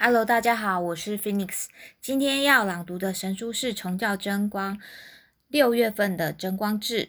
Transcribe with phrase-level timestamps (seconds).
[0.00, 1.66] Hello，大家好，我是 Phoenix。
[2.00, 4.76] 今天要朗读的神书是《重教真光》
[5.48, 7.08] 六月份的真光志，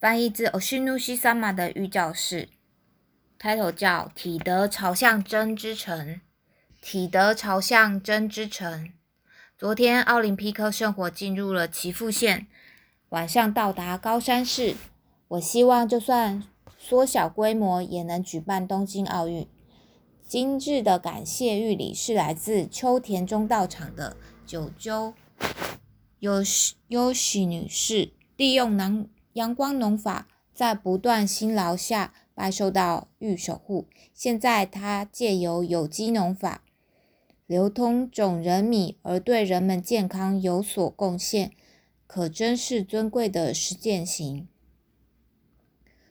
[0.00, 2.48] 翻译自 Oshinushi Sama 的御教示。
[3.38, 6.20] 开头叫“体德朝向真之城”，
[6.82, 8.90] 体德朝向真之城。
[9.56, 12.48] 昨天奥林匹克圣火进入了岐阜县，
[13.10, 14.74] 晚上到达高山市。
[15.28, 16.42] 我希望就算
[16.76, 19.46] 缩小规模，也能举办东京奥运。
[20.34, 25.14] 今日的感谢玉礼是来自秋田中道场的九鸠
[26.18, 26.42] 优
[26.88, 33.86] 优喜女士，利用阳阳光农法，在不断辛劳下，拜受到玉守护。
[34.12, 36.64] 现在她借由有机农法，
[37.46, 41.52] 流通种人米，而对人们健康有所贡献，
[42.08, 44.48] 可真是尊贵的实践型。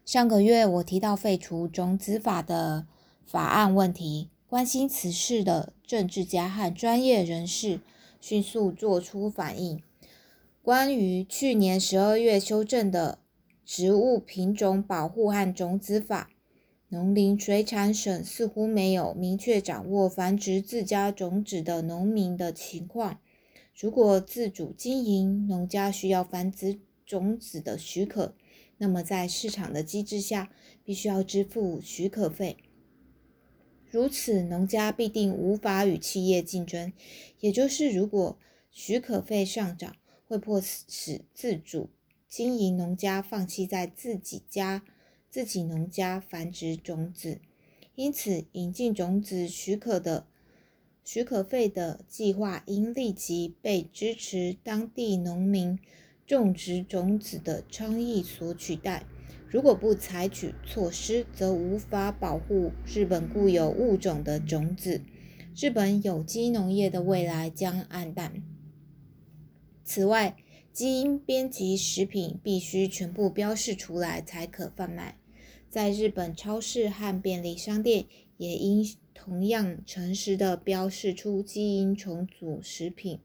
[0.06, 2.88] 上个月我提到废除种子法的。
[3.26, 7.80] 法案问题，关心此事的政治家和专业人士
[8.22, 9.82] 迅速作出反应。
[10.62, 13.20] 关于去年十二月修正的
[13.66, 16.30] 植物品种保护和种子法，
[16.90, 23.20] 农林水产省似乎没有明确掌握繁殖自家种子的农民的情况。
[23.76, 28.36] 如果自主经营农家需要繁殖种子的许可，
[28.78, 30.52] 那么在市场的机制下，
[30.86, 32.58] 必须要支付许可费。
[33.94, 36.92] 如此，农家必定无法与企业竞争。
[37.40, 38.40] 也就是，如果
[38.72, 39.96] 许可费上涨，
[40.28, 41.92] 会迫使自主
[42.28, 44.84] 经营农家放弃在自己家、
[45.30, 47.40] 自己农家繁殖种子。
[47.94, 50.26] 因此，引进种子许可的
[51.04, 55.78] 许可费的计划应立即被支持当地农民
[56.26, 59.06] 种植种子的倡议所取代。
[59.54, 65.00] 如果不采取措施，则无法保护日本固有物种的种子，
[65.56, 68.42] 日本有机农业的未来将暗淡。
[69.86, 70.36] 此外，
[70.72, 75.20] 基因编辑食品必须全部标示出来才可贩卖，
[75.70, 83.20] 在日本超市和便利商店也应同样诚实的标示出基因重组食品。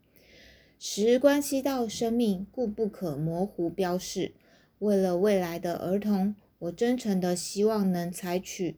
[0.79, 4.35] 食关系到生命，故不可模糊标示。
[4.81, 8.77] 为了未来的儿童，我真诚的希望能采取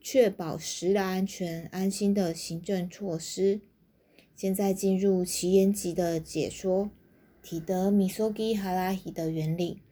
[0.00, 3.60] 确保食的安全、安心的行政措施。
[4.34, 6.90] 现在进入奇言级的解说，
[7.42, 9.82] 提德米索基哈拉希的原理。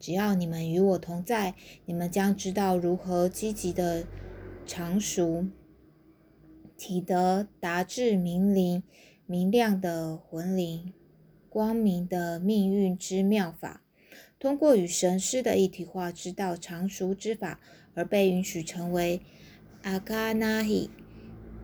[0.00, 1.54] 只要你们与我同在，
[1.84, 4.06] 你们将知道如何积极的
[4.64, 5.46] 常熟。
[6.76, 8.82] 提德达至明灵、
[9.26, 10.94] 明亮的魂灵、
[11.50, 13.82] 光明的命运之妙法。
[14.40, 17.58] 通过与神师的一体化之道常熟之法，
[17.94, 19.20] 而被允许成为
[19.82, 20.90] 阿卡那希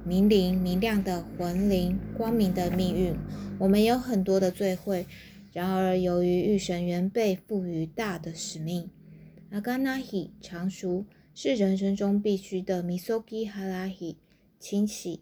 [0.05, 3.17] 明灵明亮的魂灵光明的命运。
[3.61, 5.07] 我们有很多的罪会，
[5.53, 8.91] 然而由于御神原被赋予大的使命，
[9.51, 14.17] 阿卡那希常熟是人生中必须的米索基哈拉希
[14.59, 15.21] 清洗，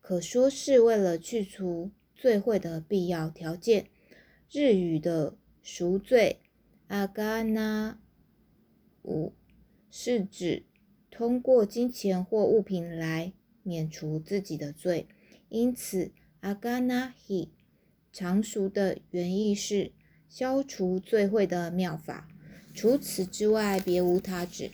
[0.00, 3.86] 可说是为了去除罪会的必要条件。
[4.48, 6.38] 日语的赎罪。
[6.88, 7.98] 阿嘎那
[9.02, 9.32] 五
[9.90, 10.64] 是指
[11.10, 15.08] 通过金钱或物品来免除自己的罪，
[15.48, 17.50] 因此阿嘎那希
[18.12, 19.92] 常熟的原意是
[20.28, 22.28] 消除罪会的妙法。
[22.72, 24.70] 除此之外，别无他旨。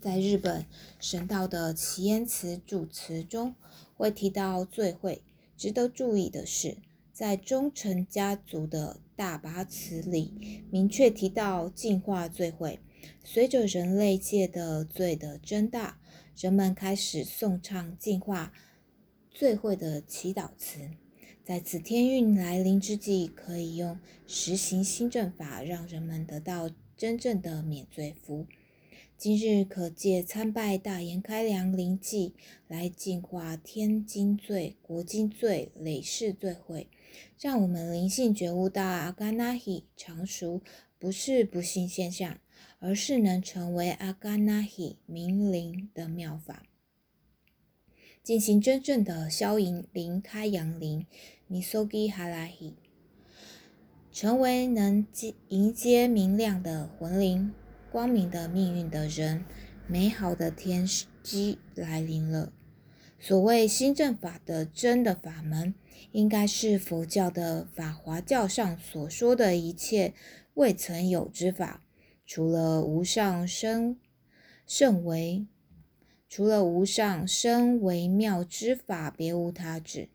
[0.00, 0.66] 在日本
[1.00, 3.54] 神道的祈言词祝词中
[3.96, 5.22] 会提到罪会。
[5.56, 6.76] 值得注意的是。
[7.12, 12.78] 在忠臣家族的大拔词里，明确提到进化罪会。
[13.24, 15.98] 随着人类界的罪的增大，
[16.36, 18.52] 人们开始颂唱进化
[19.30, 20.90] 罪会的祈祷词。
[21.44, 28.46] 在此天运来临之际，可以用实行新政法，让人们得到真正的免罪符。
[29.16, 32.34] 今日可借参拜大言开良灵祭
[32.68, 36.88] 来净化天津罪、国金罪、累世罪会。
[37.38, 40.62] 让我们灵性觉悟到阿嘎那希常熟
[40.98, 42.38] 不是不幸现象，
[42.78, 46.62] 而是能成为阿嘎那希明灵的妙法，
[48.22, 51.06] 进行真正的消淫灵、开阳灵、
[51.46, 52.74] 米索基哈拉希，
[54.10, 57.52] 成为能接迎接明亮的魂灵、
[57.92, 59.44] 光明的命运的人，
[59.86, 60.86] 美好的天
[61.22, 62.52] 机来临了。
[63.18, 65.74] 所谓新正法的真的法门。
[66.12, 70.14] 应该是佛教的法华教上所说的一切
[70.54, 71.82] 未曾有之法，
[72.24, 73.98] 除了无上生
[74.66, 75.46] 圣为，
[76.28, 80.08] 除了无上身为妙之法，别无他指。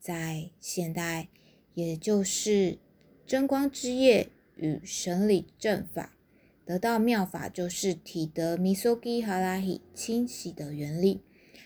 [0.00, 1.28] 在现代，
[1.74, 2.78] 也就是
[3.26, 6.16] 真光之业与神理正法，
[6.64, 11.20] 得到妙法，就是体得弥梭基哈拉希清洗的原理。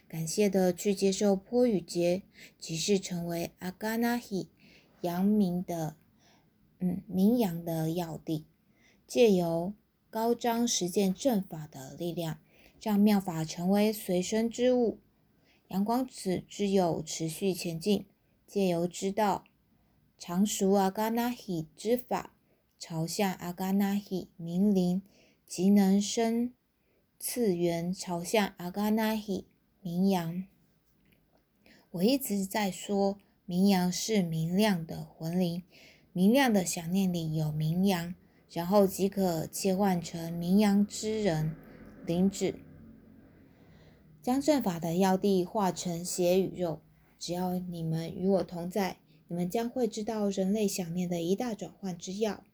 [0.09, 2.23] 感谢的去接受坡与劫，
[2.59, 4.49] 即是成为阿嘎那希
[5.00, 5.97] 阳明的，
[6.79, 8.47] 嗯，名扬的要地。
[9.06, 9.75] 借由
[10.11, 12.39] 高张实践正法的力量，
[12.81, 14.99] 让妙法成为随身之物。
[15.69, 18.06] 阳光子之有持续前进。
[18.47, 19.45] 借由知道
[20.19, 22.35] 常熟阿嘎那希之法，
[22.79, 25.00] 朝向阿嘎那希明灵，
[25.47, 26.53] 即能生
[27.19, 29.47] 次元朝向阿嘎那希
[29.84, 30.44] 明阳。
[31.90, 35.64] 我一直在说，明阳是明亮的魂灵，
[36.12, 38.14] 明亮的想念里有明阳，
[38.52, 41.56] 然后即可切换成明阳之人
[42.06, 42.55] 灵子，
[44.23, 46.81] 将阵法的要地化成血与肉。
[47.19, 52.44] 只要你们与我同在，你们将会知道人类想念的一大转换之要，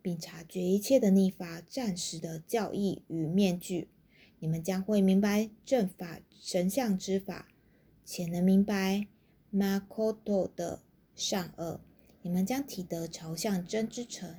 [0.00, 3.88] 并察觉一切的逆法暂时的教义与面具。
[4.42, 7.46] 你们将会明白正法神像之法，
[8.04, 9.06] 且能明白
[9.54, 10.82] Makoto 的
[11.14, 11.80] 善恶。
[12.22, 14.34] 你们将体得朝向真之城。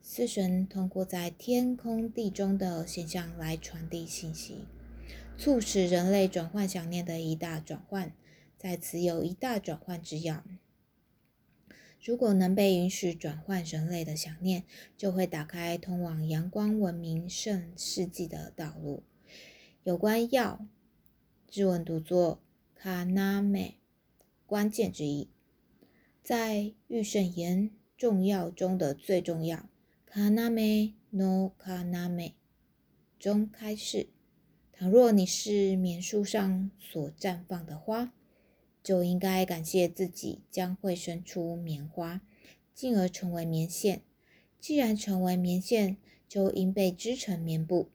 [0.00, 4.64] 四神通过在天空地中的现象来传递信息，
[5.36, 8.10] 促使人类转换想念的一大转换。
[8.56, 10.42] 在此有一大转换之要。
[12.02, 14.64] 如果能被允许转换人类的想念，
[14.96, 19.02] 就会打开通往阳光文明圣世纪的道路。
[19.88, 20.66] 有关药，
[21.50, 22.42] 日文读作
[22.74, 23.78] 卡纳美，
[24.44, 25.30] 关键之一，
[26.22, 29.66] 在预圣言重要中的最重要。
[30.04, 32.34] 卡纳美 no 卡纳美
[33.18, 34.10] 中开始。
[34.74, 38.12] 倘若你是棉树上所绽放的花。
[38.82, 42.20] 就应该感谢自己将会生出棉花，
[42.74, 44.02] 进而成为棉线。
[44.60, 45.96] 既然成为棉线，
[46.28, 47.88] 就应被织成棉布。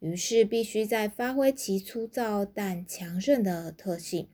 [0.00, 4.28] 于是必须在发挥其粗糙但强韧的特性，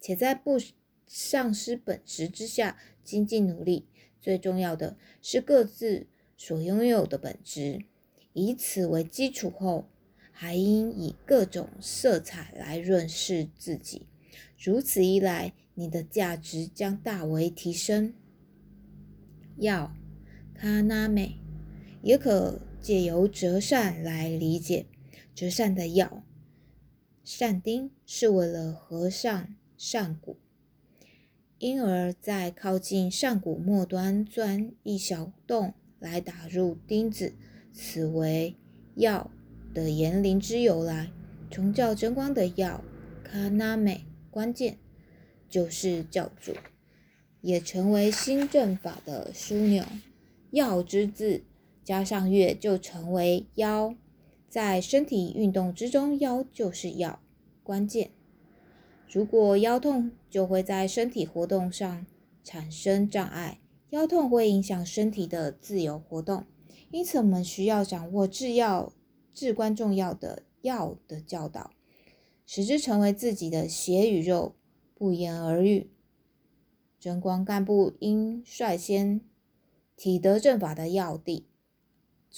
[0.00, 0.58] 且在不
[1.06, 3.86] 丧失本质之下精进努力。
[4.20, 7.84] 最重要的是各自所拥有的本质，
[8.32, 9.88] 以此为基础后，
[10.32, 14.06] 还应以各种色彩来润饰自己。
[14.58, 18.12] 如此一来，你的价值将大为提升。
[19.56, 19.94] 要
[20.54, 21.38] 卡纳美，
[22.02, 24.84] 也可借由折扇来理解。
[25.36, 26.24] 折扇的要
[27.22, 30.38] 扇钉是为了合上扇骨，
[31.58, 37.34] 因而，在靠近扇骨末端钻一小洞来打入钉子，
[37.70, 38.56] 此为
[38.94, 39.30] 要
[39.74, 41.12] 的言灵之由来。
[41.50, 42.82] 从教真光的要
[43.22, 44.06] 卡纳美。
[44.30, 44.78] 关键
[45.50, 46.52] 就是教主，
[47.42, 49.84] 也成为新正法的枢纽。
[50.50, 51.42] 药之字
[51.84, 53.94] 加上月，就成为妖。
[54.56, 57.20] 在身体运动之中，腰就是要
[57.62, 58.12] 关键。
[59.06, 62.06] 如果腰痛，就会在身体活动上
[62.42, 63.60] 产生障碍。
[63.90, 66.46] 腰痛会影响身体的自由活动，
[66.90, 68.94] 因此我们需要掌握制药
[69.34, 71.72] 至关重要的药的教导。
[72.46, 74.54] 使之成为自己的血与肉，
[74.94, 75.90] 不言而喻。
[76.98, 79.20] 真光干部应率先
[79.98, 81.46] 体得正法的要地，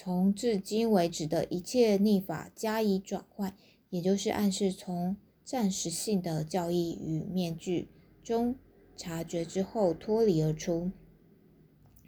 [0.00, 3.56] 从至今为止的一切逆法加以转换，
[3.90, 7.88] 也就是暗示从暂时性的教义与面具
[8.22, 8.54] 中
[8.96, 10.92] 察觉之后脱离而出。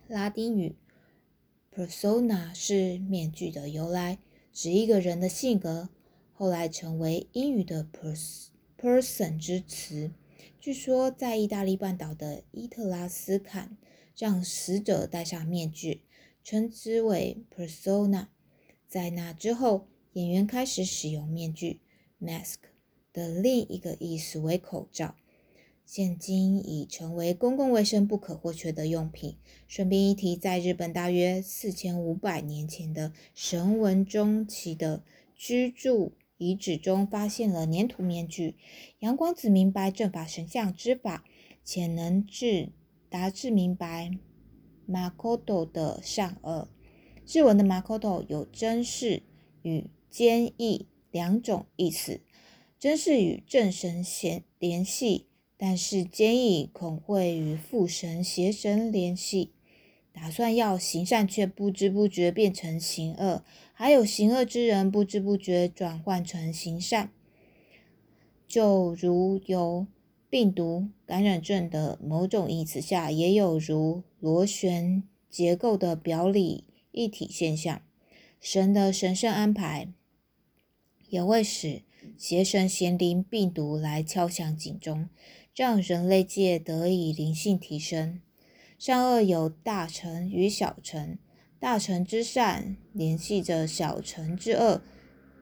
[0.06, 0.76] 拉丁语
[1.74, 4.20] persona 是面具的由来，
[4.52, 5.88] 指一个人的性格。
[6.32, 7.84] 后来成为英语的
[8.78, 10.12] person 之词。
[10.60, 13.76] 据说，在意大利半岛的伊特拉斯坎，
[14.16, 16.02] 让死者戴上面具，
[16.42, 18.28] 称之为 persona。
[18.88, 21.80] 在那之后，演员开始使用面具
[22.20, 22.56] mask
[23.12, 25.14] 的另一个意思为口罩。
[25.84, 29.36] 现今已成为公共卫生不可或缺的用品。
[29.66, 35.02] 顺便一提，在日本大约四千五百年前的神文中期的
[35.34, 36.12] 居住。
[36.36, 38.56] 遗址中发现了粘土面具。
[39.00, 41.22] 阳光子明白正法神像之法，
[41.62, 42.70] 且能至
[43.10, 44.10] 达至明白
[44.90, 46.68] Makoto 的善恶。
[47.26, 49.22] 日文的 Makoto 有真视
[49.62, 52.20] 与坚毅两种意思。
[52.78, 59.52] 真视与正神联联系，但是坚毅恐会与父神邪神联系。
[60.12, 67.12] 打算要行善，却不知不觉变成行恶；还有行恶之人，不知不觉转换成行善。
[68.48, 69.86] 就如有
[70.30, 77.82] 病毒感染症的某种意思下，也有如螺旋结构的表里一体现象。
[78.40, 79.88] 神的神圣安排
[81.08, 81.82] 也会使
[82.16, 85.08] 邪神贤灵病毒来敲响警钟，
[85.54, 88.20] 让人类界得以灵性提升。
[88.78, 91.18] 善恶有大成与小成，
[91.58, 94.80] 大成之善联系着小成之恶。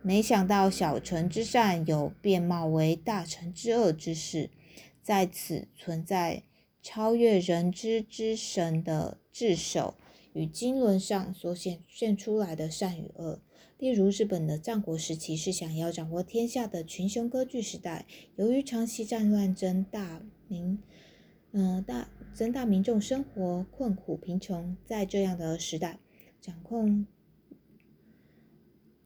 [0.01, 4.51] 没想到小成之善有变貌为大成之恶之事，
[5.09, 6.43] 在此存在
[6.83, 9.95] 超越人之之神的智手
[10.35, 13.41] 与经纶上所显现出来的善与恶。
[13.79, 18.05] 例如，日本的战国时期是想要掌握天下的群雄割据时代，
[18.37, 20.79] 由于长期战乱，增大民，
[21.53, 25.99] 嗯大增大民众生活困苦贫穷，在这样的时代，
[26.39, 27.07] 掌控。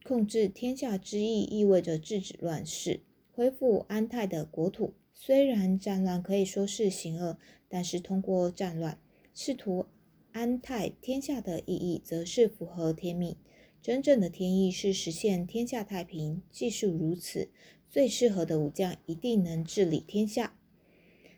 [0.03, 2.99] 控制天下之意，意味着制止乱世，
[3.31, 4.93] 恢复安泰的国土。
[5.25, 7.37] 虽然战乱可以说是行恶，
[7.69, 8.99] 但是通过战乱
[9.33, 9.85] 试图
[10.33, 13.37] 安泰天下的意义，则是符合天命。
[13.81, 16.41] 真正的天意是实现天下太平。
[16.51, 17.47] 既是如此，
[17.89, 20.57] 最适合的武将一定能治理天下。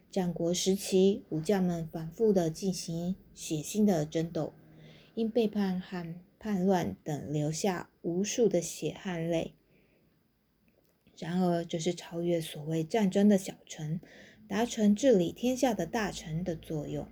[0.10, 4.56] 战国时期，武将们反复的进行血腥的争斗，
[5.14, 9.54] 因背叛和叛乱等留下无数的血汗泪。
[11.18, 14.02] 然而，这是超越所谓战争的小臣，
[14.48, 17.08] 达成治理天下的大臣的作用。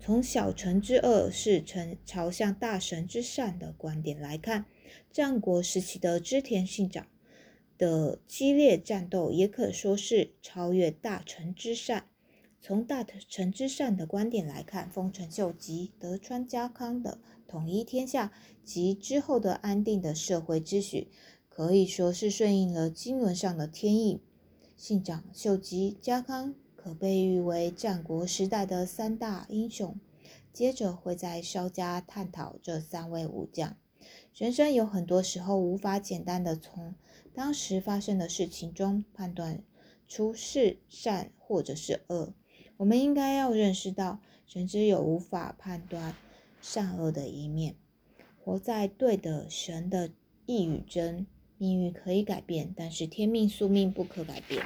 [0.00, 4.66] 从小臣之恶是臣朝向大神之善的观点来看，
[5.10, 7.06] 战国时期的织田信长
[7.78, 12.06] 的激烈战斗也可说是超越大臣之善。
[12.60, 17.18] 从大臣之善的观点来看，丰臣秀吉、德川家康的。
[17.46, 18.32] 统一天下
[18.64, 21.08] 及之后的安定的社会秩序，
[21.54, 24.20] 可以说是顺应了经纶上的天意。
[24.76, 29.96] 信长、秀吉、家康可被誉为战国时代的三大英雄。
[30.52, 33.76] 接着会在稍加探讨这三位武将。
[34.34, 36.96] 人生有很多时候无法简单的从
[37.32, 39.62] 当时发生的事情中判断
[40.08, 42.34] 出是善或者是恶。
[42.78, 46.16] 我们应该要认识到，人之有无法判断。
[46.60, 47.76] 善恶的一面，
[48.42, 50.10] 活在对的神的
[50.46, 51.26] 意与真，
[51.64, 54.62] 命运可以改变，但是天命宿命不可改变。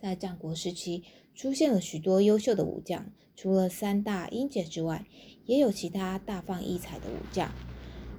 [0.00, 1.04] 在战国时期，
[1.34, 5.04] 出现了许多优秀的武将，除了三大英杰之外，
[5.44, 7.52] 也有其他大放异彩的武将。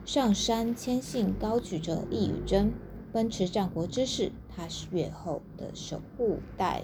[0.05, 2.71] 上山谦信高举着义与真，
[3.11, 4.31] 奔驰战国之势。
[4.55, 6.83] 他是越后的守护代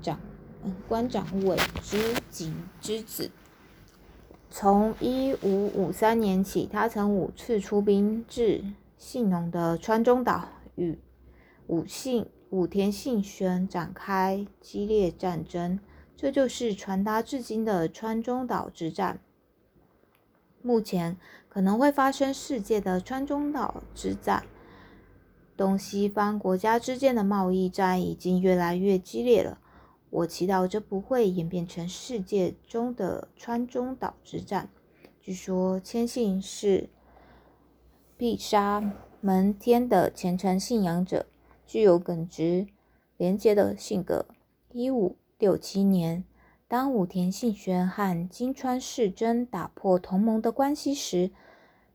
[0.00, 0.20] 长，
[0.62, 3.32] 嗯，官长尾之景之子。
[4.50, 8.62] 从一五五三年起，他曾五次出兵至
[9.04, 10.96] 信浓的川中岛，与
[11.66, 15.80] 武信武田信玄展开激烈战争。
[16.16, 19.18] 这就是传达至今的川中岛之战。
[20.62, 21.16] 目前
[21.48, 24.44] 可能会发生世界的川中岛之战。
[25.56, 29.58] 东西方国家之间的贸易战已经越来越激烈了。
[30.10, 34.70] 我祈祷这不会演变成世界中的川中岛之战。
[35.20, 36.88] 据说谦信是
[38.22, 41.26] 必杀门天的虔诚信仰者，
[41.66, 42.68] 具有耿直
[43.16, 44.26] 廉洁的性格。
[44.70, 46.22] 一五六七年，
[46.68, 51.32] 当武田信玄和金川世真打破同盟的关系时，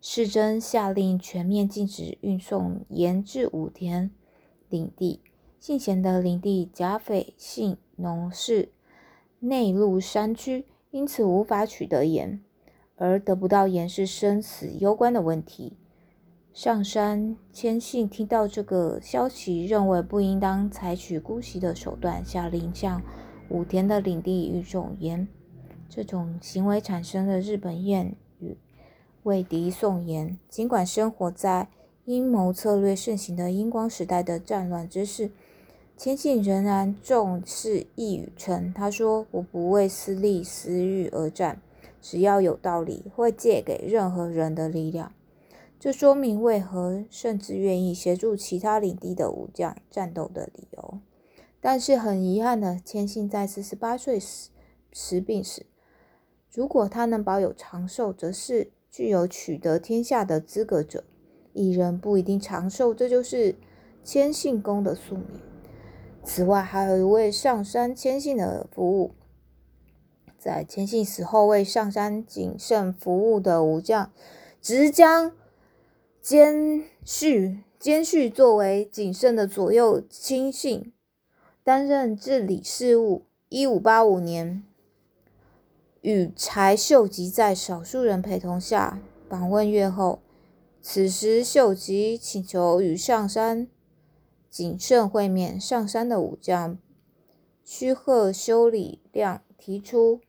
[0.01, 4.11] 世真下令全面禁止运送盐至武田
[4.67, 5.21] 领地。
[5.61, 8.73] 信贤的领地甲斐信浓是
[9.39, 12.43] 内陆山区，因此无法取得盐，
[12.97, 15.77] 而得不到盐是生死攸关的问题。
[16.57, 22.99] 上山谦信听到这个消息，认为不应当采取姑息的手段，下令向
[23.49, 25.27] 武田的领地运送盐。
[25.87, 28.57] 这种行为产生了日本谚语
[29.21, 30.39] “为敌送盐”。
[30.49, 31.67] 尽管生活在
[32.05, 35.29] 阴谋策略盛行的英光时代的战乱之势。
[35.95, 38.73] 谦信仍然重视义与诚。
[38.73, 41.61] 他说：“我不为私利私欲而战，
[42.01, 45.11] 只要有道理，会借给任何人的力量。”
[45.79, 50.99] 这说明为何甚至愿意协助其他领地的武将战斗的理由。
[51.61, 54.49] 但是很遗憾的，谦信在四十八岁时
[54.91, 55.65] 时病死。
[56.51, 61.03] 如果他能保有长寿，则是具有取得天下的资格者。
[61.53, 63.55] 一人不一定长寿，这就是
[64.03, 65.25] 谦信公的宿命。
[66.23, 69.11] 此外，还有一位上山谦信的服务。
[70.37, 74.11] 在谦信死后，为上山谨慎服务的武将，
[74.61, 75.31] 直将
[76.27, 80.91] 兼续兼续作为谨慎的左右亲信，
[81.63, 83.23] 担任治理事务。
[83.47, 84.61] 一五八五年，
[86.01, 90.19] 与柴秀吉在少数人陪同下访问越后，
[90.81, 93.69] 此时秀吉请求与上山
[94.49, 95.57] 谨慎会面。
[95.57, 96.77] 上山的武将
[97.63, 100.19] 须贺修理亮提出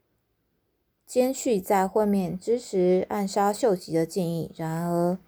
[1.04, 5.18] 兼续在会面之时暗杀秀吉的建议，然而。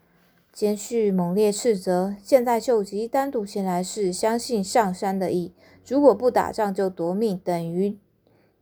[0.53, 5.53] 兼续猛烈斥责，现在秀吉单独前来是相信上山的意，
[5.87, 7.97] 如果不打仗就夺命，等于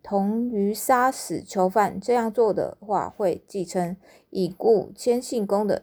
[0.02, 1.98] 同于杀死囚犯。
[1.98, 3.96] 这样做的话，会继承
[4.30, 5.82] 已故千信公的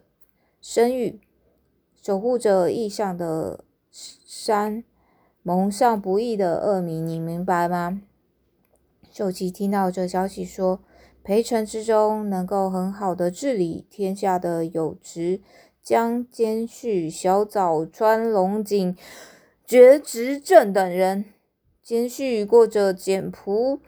[0.62, 1.20] 声誉，
[2.02, 4.84] 守护着意象的山，
[5.42, 7.06] 蒙上不义的恶名。
[7.06, 8.02] 你明白吗？
[9.12, 10.80] 秀吉听到这消息，说
[11.24, 15.42] 陪臣之中能够很好的治理天下的有职。
[15.86, 18.98] 将兼续、小早川龙井、
[19.68, 21.25] 绝直正等人，
[21.84, 23.80] 兼续过着简朴、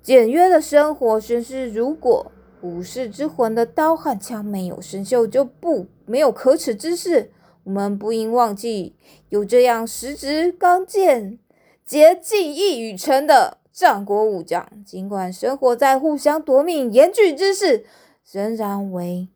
[0.00, 1.20] 简约的生活。
[1.20, 2.32] 宣誓：如果
[2.62, 7.30] 武士之魂的刀和枪没有生锈，就不没有可耻之事。
[7.64, 8.96] 我们不应忘记，
[9.28, 11.38] 有这样实直、刚健、
[11.84, 17.84] 竭尽一与成的战国武将，尽管生活在互相夺命严峻之势，
[18.32, 19.28] 仍然为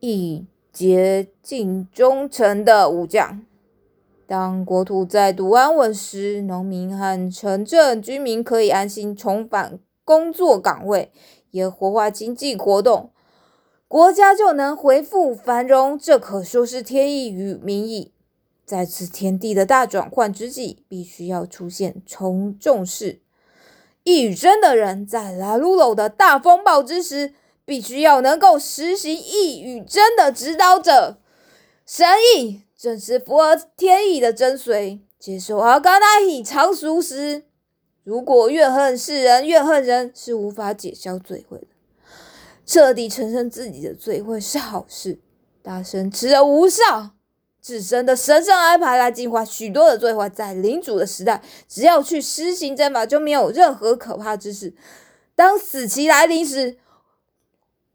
[0.00, 0.48] 义。
[0.72, 3.42] 竭尽忠诚的武将。
[4.26, 11.10] 当国土再度安稳时，农民和城镇居民可以安心重返工作岗位，
[11.50, 13.10] 也活化经济活动，
[13.88, 15.98] 国家就能恢复繁荣。
[15.98, 18.12] 这可说是天意与民意。
[18.64, 23.20] 在此天地的大转换之际，必须要出现从重视
[24.04, 25.04] 义与真的人。
[25.04, 27.34] 在拉鲁鲁的大风暴之时。
[27.70, 31.18] 必须要能够实行义与真的指导者，
[31.86, 34.98] 神意正是符合天意的真髓。
[35.20, 37.44] 接受阿嘎那伊常熟时，
[38.02, 41.66] 如果怨恨世人，怨恨人是无法解消罪会的。
[42.66, 45.20] 彻底承认自己的罪会是好事。
[45.62, 47.12] 大神持了无上
[47.60, 50.28] 自身的神圣安排来净化许多的罪坏。
[50.28, 54.74] 在领主的时代，只要去施行真法，就没有任何可怕之事。
[55.36, 56.76] 当死期来临时，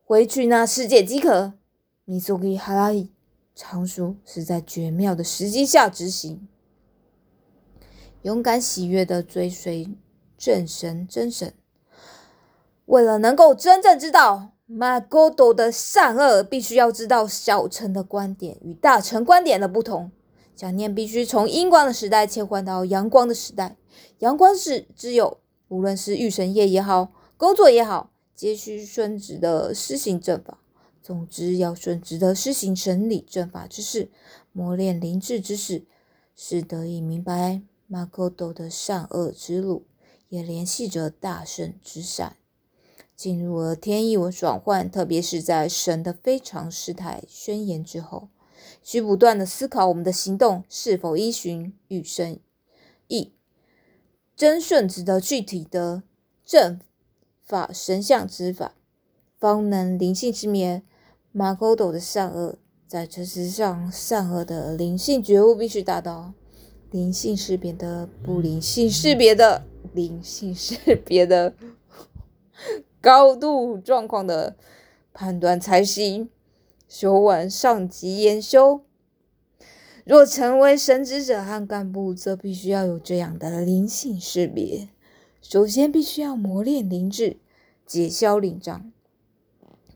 [0.08, 1.54] 回去那世界即可。
[2.04, 3.10] 米苏吉哈拉伊
[3.56, 6.48] 常说是在绝妙的时机下执行，
[8.22, 9.98] 勇敢喜悦的追随
[10.38, 11.52] 正神真神。
[12.86, 20.12] 为了能够真正知道马戈多的善恶，必须要知道小臣的观点与大臣观点的不同。
[20.56, 23.76] 想念必须从阴光的时代切换到阳光的时代。
[24.20, 25.40] 阳光是只有，
[25.70, 28.12] 无论是御神业也好，工作也好。
[28.36, 30.60] 皆需顺直的施行正法。
[31.02, 34.10] 总之，要顺直的施行神理正法之事，
[34.52, 35.86] 磨练灵智之事，
[36.36, 39.86] 是得以明白马可多的善恶之路，
[40.30, 42.36] 也联系着大圣之善。
[43.16, 48.30] 进入了天意文转换，特别是在神的非常事态宣言之后，
[48.84, 52.40] 需不断的思考我们的行动是否依循与神
[53.08, 53.32] 意，
[54.36, 56.04] 真顺直的具体的
[56.44, 56.82] 正。
[57.46, 58.74] 法神像之法，
[59.40, 60.82] 方能灵性之灭。
[61.32, 66.34] 马沟斗的善恶，在这世上，善恶的灵性觉悟必须达到
[66.90, 71.54] 灵性识别的不灵性识别的灵性识别的
[73.00, 74.56] 高度状况的
[75.14, 76.30] 判断才行。
[76.88, 78.82] 修完上级研修，
[80.06, 84.88] 若成为神职者和干部，则必须要有这样的灵性识别。
[85.48, 87.38] 首先，必须要磨练灵智，
[87.86, 88.92] 解消灵障。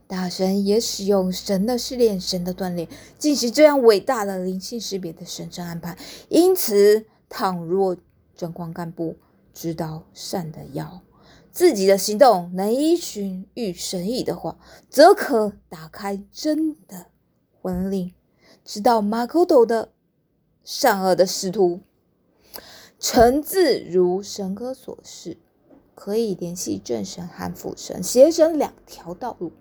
[0.05, 5.97] 大神也使用神的试炼、神的锻炼，进行这样伟大的灵性识别的神圣安排。
[6.29, 7.97] 因此，倘若
[8.35, 9.17] 正光干部
[9.51, 11.01] 知道善的要，
[11.51, 17.07] 自己的行动能依循与神意的话，则可打开真的
[17.59, 18.13] 魂灵，
[18.63, 19.89] 知道马可斗的
[20.63, 21.81] 善恶的使徒。
[22.99, 25.37] 臣自如神哥所示，
[25.95, 29.53] 可以联系正神和副神、邪神两条道路。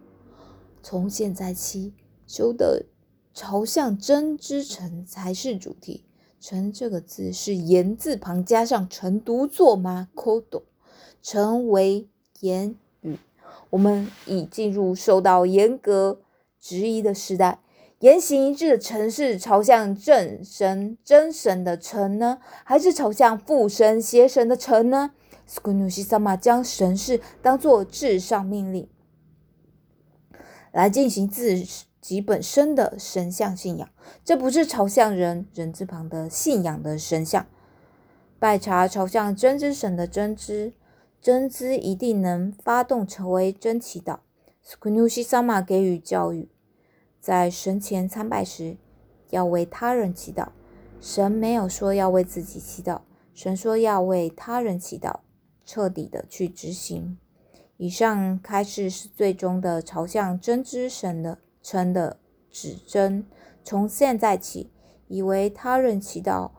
[0.83, 1.93] 从现在起，
[2.27, 2.87] 修的
[3.33, 6.05] 朝向真之城才是主题。
[6.41, 10.63] 臣这个字是言字旁加上成读作吗？kodo，
[11.23, 12.09] 臣为
[12.41, 13.19] 言语。
[13.71, 16.21] 我们已进入受到严格
[16.61, 17.61] 质疑的时代。
[18.01, 25.11] 言行一致的臣是朝向正神真神的臣呢，还是朝向父神邪神的臣呢？
[25.47, 28.87] 斯库努西萨玛将神事当作至上命令
[30.71, 31.65] 来进行自
[32.01, 33.89] 己本身的神像信仰。
[34.25, 37.47] 这不是朝向人人字旁的信仰的神像。
[38.39, 40.75] 拜查朝向真之神的真知，
[41.21, 44.19] 真知一定能发动成为真祈祷。
[44.63, 46.49] 斯库努西萨玛给予教育，
[47.21, 48.77] 在神前参拜时
[49.31, 50.49] 要为他人祈祷。
[51.01, 53.03] 神没有说要为自己祈祷，
[53.35, 55.21] 神说要为他人祈祷，
[55.65, 57.19] 彻底的去执行。
[57.77, 62.19] 以上开示是最终的朝向真知神的称的
[62.51, 63.25] 指针。
[63.63, 64.71] 从现在起，
[65.07, 66.51] 以为他人祈祷。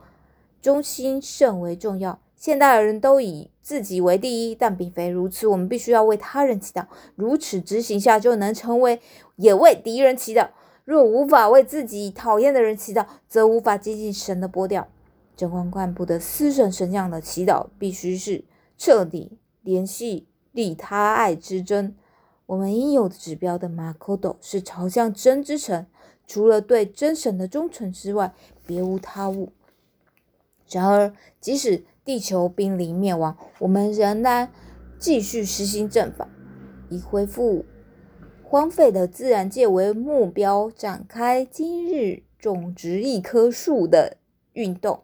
[0.62, 2.20] 中心甚为重要。
[2.40, 5.46] 现代人都以自己为第一，但并非如此。
[5.46, 9.02] 我们必须要为他人祈祷，如此执行下，就能成为
[9.36, 10.48] 也为敌人祈祷。
[10.86, 14.88] 若无法为自己讨厌的人祈祷，则无法接近神的波调。
[15.36, 18.46] 真光干部的私神神像的祈祷，必须是
[18.78, 21.94] 彻底联系利他爱之真。
[22.46, 25.86] 我们应有的指标的马可斗是朝向真之城，
[26.26, 28.34] 除了对真神的忠诚之外，
[28.66, 29.52] 别无他物。
[30.72, 34.52] 然而，即使地球濒临灭亡，我们仍然
[34.98, 36.28] 继续实行正法，
[36.90, 37.66] 以恢复
[38.42, 44.18] 荒废的自然界为目标，展开今日种植一棵树的
[44.54, 45.04] 运动。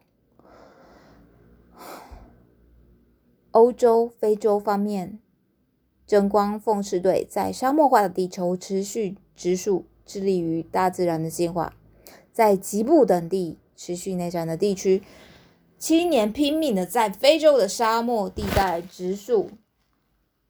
[3.52, 5.20] 欧洲、非洲方面，
[6.08, 11.72] 真光奉仕队在沙漠化的地球持续植树，致力于大自然的进化。
[12.32, 15.04] 在吉布等地持续内战的地区。
[15.78, 19.50] 青年拼命的在非洲的沙漠地带植树，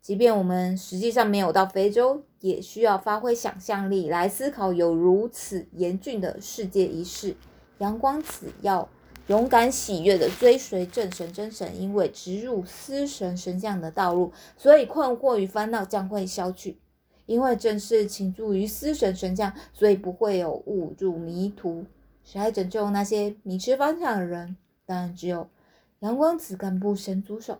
[0.00, 7.34] 即便我们实际上没有到非洲，也需要发挥想象力来思考有如此严峻的世界仪式。
[7.78, 8.88] 阳光子要
[9.26, 16.78] 勇敢喜悦的追随正神真神，因为植入司神神像的道路，所以困惑与烦恼将会消去。
[17.26, 21.84] 因为正是倾注于司神神像，所以不会有误入迷途，
[22.22, 24.56] 谁来拯救那些迷失方向的人。
[24.86, 25.50] 但只有
[25.98, 27.58] 阳光子干部神族手，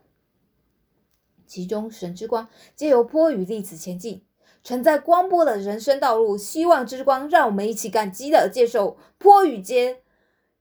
[1.47, 4.23] 其中神之光皆由波与粒子前进，
[4.63, 6.39] 承载光波的人生道路。
[6.39, 9.99] 希望之光，让我们一起感激的接受波与间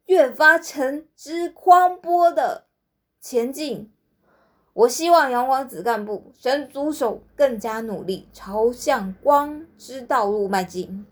[0.05, 2.65] 越发成之光波的
[3.21, 3.91] 前进。
[4.73, 11.05] 我希望阳光子干部神族手更加努力，朝向光之道路迈进。